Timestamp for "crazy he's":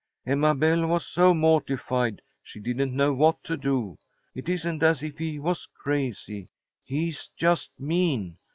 5.75-7.29